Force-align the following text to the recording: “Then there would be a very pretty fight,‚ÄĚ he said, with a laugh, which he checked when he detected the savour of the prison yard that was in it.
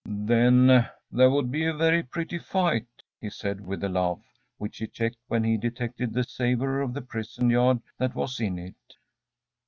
“Then 0.03 0.89
there 1.11 1.29
would 1.29 1.51
be 1.51 1.63
a 1.67 1.75
very 1.75 2.01
pretty 2.01 2.39
fight,‚ÄĚ 2.39 3.03
he 3.21 3.29
said, 3.29 3.61
with 3.61 3.83
a 3.83 3.87
laugh, 3.87 4.39
which 4.57 4.79
he 4.79 4.87
checked 4.87 5.17
when 5.27 5.43
he 5.43 5.57
detected 5.57 6.11
the 6.11 6.23
savour 6.23 6.81
of 6.81 6.95
the 6.95 7.03
prison 7.03 7.51
yard 7.51 7.81
that 7.99 8.15
was 8.15 8.39
in 8.39 8.57
it. 8.57 8.95